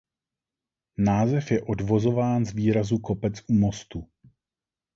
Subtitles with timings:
[0.97, 4.09] Název je odvozován z výrazu „kopec u mostu“.